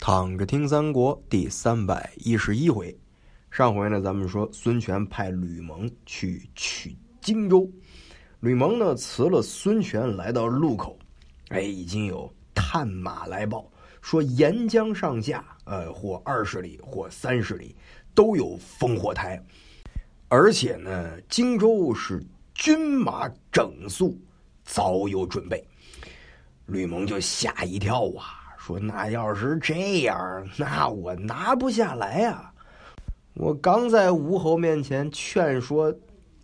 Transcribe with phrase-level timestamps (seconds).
[0.00, 2.96] 躺着听三国第三百一十一回，
[3.50, 7.68] 上回呢，咱们说孙权派吕蒙去取荆州，
[8.40, 10.96] 吕蒙呢辞了孙权，来到路口，
[11.48, 13.68] 哎，已经有探马来报
[14.00, 17.74] 说沿江上下，呃，或二十里，或三十里，
[18.14, 19.42] 都有烽火台，
[20.28, 24.16] 而且呢，荆州是军马整肃，
[24.64, 25.62] 早有准备，
[26.66, 28.37] 吕蒙就吓一跳啊。
[28.58, 32.52] 说那要是这样，那我拿不下来呀！
[33.34, 35.94] 我刚在吴侯面前劝说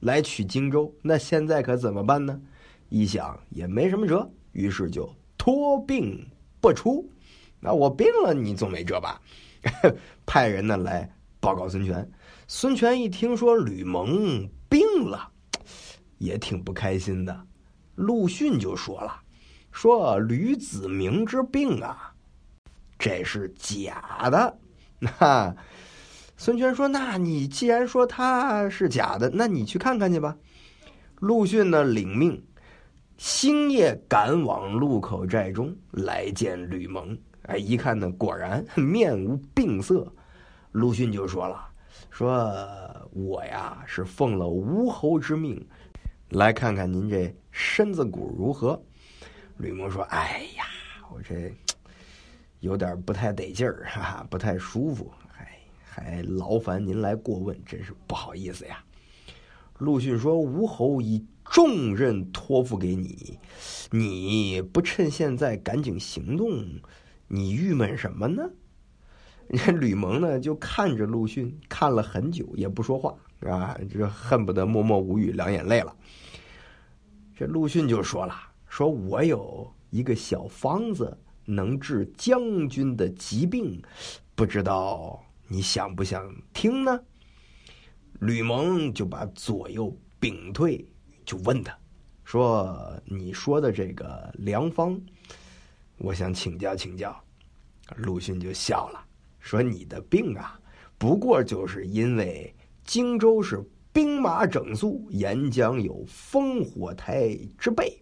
[0.00, 2.40] 来取荆州，那现在可怎么办呢？
[2.88, 6.24] 一想也没什么辙，于是就托病
[6.60, 7.04] 不出。
[7.58, 9.20] 那我病了，你总没辙吧？
[10.24, 11.10] 派人呢来
[11.40, 12.08] 报告孙权。
[12.46, 15.28] 孙权一听说吕蒙病了，
[16.18, 17.38] 也挺不开心的。
[17.96, 19.20] 陆逊就说了
[19.74, 22.14] ：“说吕子明之病啊。”
[22.96, 24.58] 这是假的，
[24.98, 25.54] 那
[26.36, 30.34] 孙权说：“那你既然说他是假的，那你去看看去吧。”
[31.20, 32.42] 陆逊呢，领命，
[33.18, 37.18] 星夜赶往路口寨中来见吕蒙。
[37.42, 40.10] 哎，一看呢，果然面无病色。
[40.72, 41.66] 陆逊就说了
[42.10, 42.56] ：“说
[43.12, 45.62] 我呀是奉了吴侯之命，
[46.30, 48.80] 来看看您这身子骨如何。”
[49.56, 50.64] 吕蒙说：“哎呀，
[51.10, 51.52] 我这……”
[52.60, 58.82] 有点不太得劲儿，哈哈，不太舒服，哎还劳烦您来过问，真是不好意思呀。
[59.76, 63.38] 陆逊说：“吴侯以重任托付给你，
[63.90, 66.64] 你不趁现在赶紧行动，
[67.28, 68.42] 你郁闷什么呢？”
[69.52, 75.94] 这吕蒙呢，就看着陆逊看了很久，也不说话，啊，这恨不得默默无语，两眼泪了。
[77.36, 78.34] 这陆逊就说了
[78.74, 81.16] ：“说我有一个小方子。”
[81.46, 83.78] 能治将军的疾病，
[84.34, 86.98] 不知道你想不想听呢？
[88.20, 90.82] 吕蒙就把左右屏退，
[91.22, 91.78] 就问他，
[92.24, 94.98] 说：“你说的这个良方，
[95.98, 97.14] 我想请教请教。”
[97.96, 99.06] 陆逊就笑了，
[99.38, 100.58] 说：“你的病啊，
[100.96, 102.54] 不过就是因为
[102.84, 103.62] 荆州是
[103.92, 108.00] 兵马整肃，沿江有烽火台之备。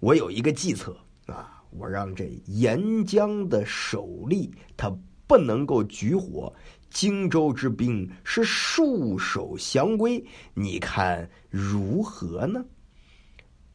[0.00, 0.96] 我有一个计策
[1.26, 4.92] 啊。”我让这沿江的守吏他
[5.24, 6.52] 不能够举火，
[6.90, 12.64] 荆州之兵是束手降归，你看如何呢？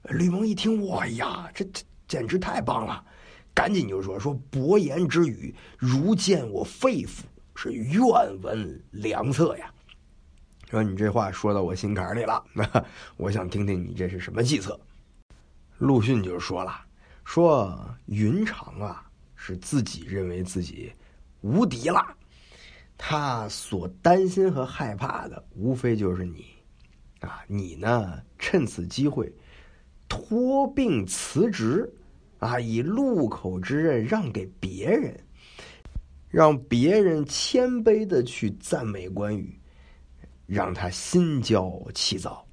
[0.09, 3.01] 吕蒙一听，哇呀，这这简直太棒了，
[3.53, 7.21] 赶紧就说：“说伯言之语，如见我肺腑，
[7.55, 8.03] 是愿
[8.41, 9.73] 闻良策呀。”
[10.69, 14.77] 说你这话说到我心坎里了，那 我想听听你这是什么计策。
[15.77, 16.81] 陆逊就说了。
[17.23, 17.75] 说
[18.05, 19.03] 云长啊，
[19.35, 20.93] 是自己认为自己
[21.41, 22.15] 无敌了，
[22.97, 26.45] 他所担心和害怕的，无非就是你，
[27.21, 29.33] 啊，你呢，趁此机会
[30.07, 31.91] 托病辞职，
[32.37, 35.19] 啊，以路口之任让给别人，
[36.29, 39.59] 让别人谦卑的去赞美关羽，
[40.45, 42.44] 让他心焦气躁，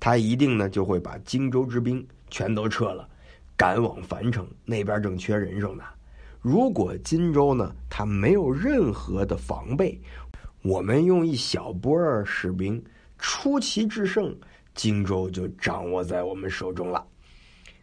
[0.00, 3.06] 他一定呢就会把荆州之兵全都撤了。
[3.56, 5.84] 赶往樊城那边正缺人手呢。
[6.40, 10.00] 如果荆州呢，他没有任何的防备，
[10.62, 12.82] 我们用一小波儿士兵
[13.18, 14.34] 出奇制胜，
[14.74, 17.06] 荆州就掌握在我们手中了。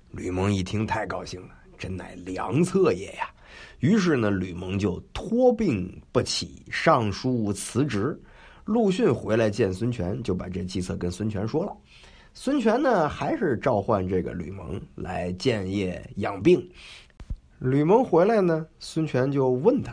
[0.10, 3.30] 吕蒙一听，太高兴了，真乃良策也呀！
[3.80, 8.20] 于是呢，吕蒙就托病不起，上书辞职。
[8.66, 11.78] 陆逊回来见孙权，就把这计策跟孙权说了。
[12.40, 16.70] 孙权呢，还是召唤这个吕蒙来建业养病。
[17.58, 19.92] 吕蒙回来呢，孙权就问他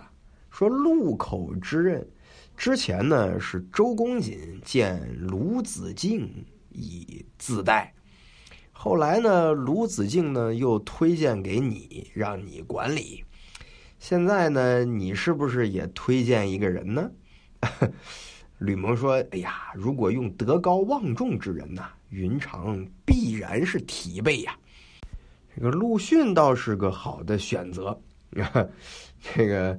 [0.50, 2.06] 说：“路口之任，
[2.55, 6.31] 之前呢是周公瑾见鲁子敬
[6.69, 7.94] 以自代，
[8.72, 13.25] 后来呢，鲁子敬呢又推荐给你，让你管理。
[13.99, 17.11] 现在呢，你是不是也推荐一个人呢？”
[18.58, 24.56] 吕蒙说：“哎呀，如果用德高望重之人呐，云长必然是提备呀。
[25.55, 27.99] 这个陆逊倒是个好的选择。
[29.34, 29.78] 这个，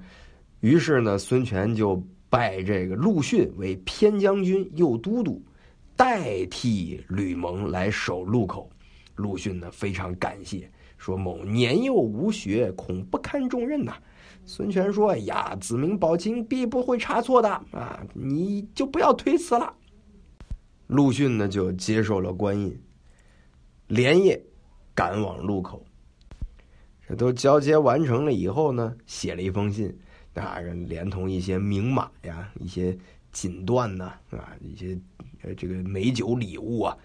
[0.60, 5.42] 于是呢，孙权就拜这个陆逊为偏将军、右都督，
[5.96, 8.70] 代替吕蒙来守路口。
[9.16, 13.96] 陆逊呢，非常感谢，说某年幼无学，恐不堪重任呐。”
[14.48, 18.00] 孙权说：“哎呀，子明保亲必不会差错的啊！
[18.14, 19.74] 你就不要推辞了。”
[20.88, 22.80] 陆逊呢就接受了官印，
[23.88, 24.42] 连夜
[24.94, 25.86] 赶往路口。
[27.08, 29.96] 这都交接完成了以后呢，写了一封信，
[30.34, 32.98] 啊，连同一些名马呀、一些
[33.32, 34.98] 锦缎呐，啊，一些
[35.56, 36.98] 这个美酒礼物啊，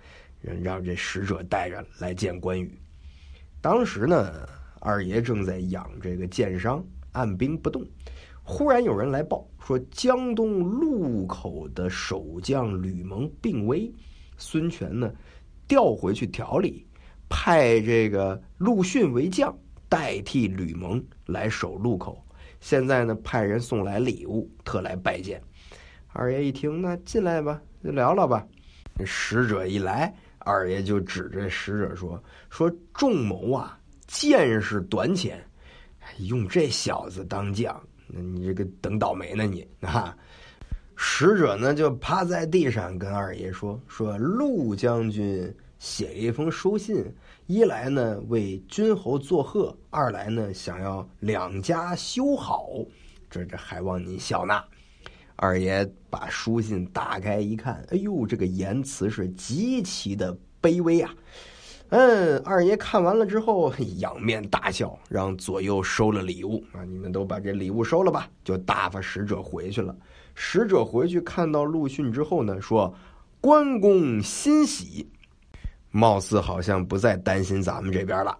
[0.63, 2.79] 让这使者带着来见关羽。
[3.61, 4.49] 当时呢，
[4.81, 6.83] 二爷正在养这个箭伤，
[7.13, 7.87] 按兵不动。
[8.43, 13.93] 忽然有人来报说，江东路口的守将吕蒙病危，
[14.37, 15.13] 孙权呢
[15.69, 16.87] 调回去调理，
[17.29, 19.57] 派这个陆逊为将。
[19.89, 22.25] 代替吕蒙来守路口，
[22.61, 25.43] 现在呢派人送来礼物，特来拜见。
[26.13, 28.47] 二爷一听，那进来吧，就聊聊吧。
[29.05, 33.77] 使者一来，二爷就指着使者说：“说仲谋啊，
[34.07, 35.45] 见识短浅，
[36.19, 40.17] 用这小子当将，那你这个等倒霉呢你啊！”
[40.97, 47.05] 使者呢就趴在地上跟二爷说：“说陆将军写一封书信。”
[47.47, 52.69] 一来呢为君侯作贺，二来呢想要两家修好，
[53.29, 54.65] 这这还望您笑纳。
[55.35, 61.13] 二爷把书信打开一看，哎呦，这个言辞是极其的卑微啊。
[61.91, 69.95] 嗯，二爷看完了之后仰面大笑，让左右收了礼物啊，你们都把这礼物收了吧，就打发使者回去了。
[70.35, 72.95] 使者回去看到陆逊之后呢，说
[73.41, 75.07] 关公欣喜。
[75.91, 78.39] 貌似好像不再担心咱们这边了，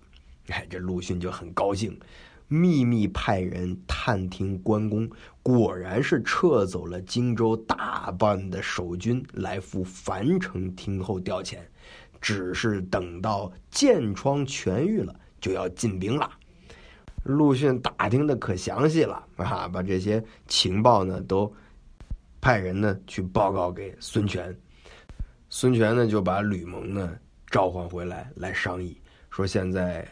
[0.51, 1.99] 哎，这陆逊就很高兴，
[2.47, 5.11] 秘密派人探听关公，
[5.43, 11.59] 果然是撤走了荆州大半的守军，来赴樊城听候调遣，
[12.21, 16.31] 只是等到箭疮痊愈了，就要进兵了。
[17.25, 21.53] 陆逊打听的可详细了啊，把这些情报呢都
[22.41, 24.57] 派人呢去报告给孙权，
[25.49, 27.19] 孙权呢就把吕蒙呢。
[27.51, 28.97] 召唤回来来商议，
[29.29, 30.07] 说现在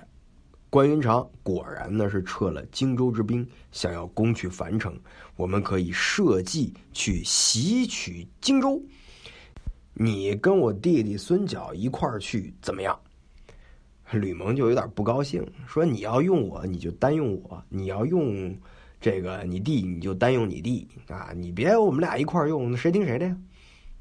[0.69, 5.01] 关云长果然呢是撤了荆州之兵，想要攻取樊城，
[5.37, 8.83] 我们可以设计去袭取荆州。
[10.01, 12.97] 你跟我弟弟孙角一块儿去怎么样？
[14.13, 18.57] 吕蒙就有点不高兴，说你要用我你就单用我，你要用
[19.01, 23.37] 这个你弟你就单用你弟啊，你别我们俩一块儿用，谁听谁的呀？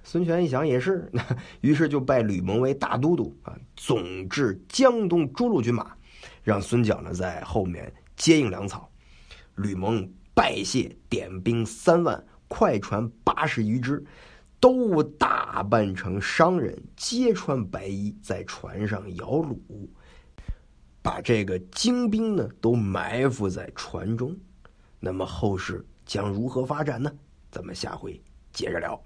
[0.03, 1.11] 孙权一想也是，
[1.61, 5.91] 于是就拜吕蒙为大都督啊，总治江东诸路军马，
[6.43, 8.87] 让孙角呢在后面接应粮草。
[9.55, 14.01] 吕蒙拜谢，点兵三万，快船八十余只，
[14.59, 19.57] 都打扮成商人，揭穿白衣，在船上摇橹，
[21.01, 24.35] 把这个精兵呢都埋伏在船中。
[24.99, 27.11] 那么后事将如何发展呢？
[27.51, 28.21] 咱们下回
[28.51, 28.99] 接着聊。